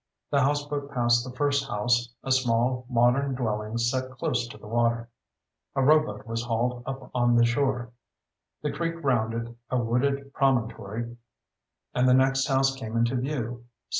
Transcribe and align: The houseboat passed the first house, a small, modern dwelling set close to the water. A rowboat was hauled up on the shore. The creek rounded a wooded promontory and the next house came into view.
The 0.31 0.41
houseboat 0.41 0.89
passed 0.89 1.23
the 1.23 1.35
first 1.35 1.67
house, 1.69 2.11
a 2.23 2.31
small, 2.31 2.87
modern 2.89 3.35
dwelling 3.35 3.77
set 3.77 4.09
close 4.09 4.47
to 4.47 4.57
the 4.57 4.65
water. 4.65 5.09
A 5.75 5.83
rowboat 5.83 6.25
was 6.25 6.41
hauled 6.41 6.81
up 6.87 7.11
on 7.13 7.35
the 7.35 7.45
shore. 7.45 7.91
The 8.63 8.71
creek 8.71 8.95
rounded 9.03 9.55
a 9.69 9.77
wooded 9.79 10.33
promontory 10.33 11.17
and 11.93 12.09
the 12.09 12.15
next 12.15 12.47
house 12.47 12.73
came 12.75 12.97
into 12.97 13.15
view. 13.15 13.65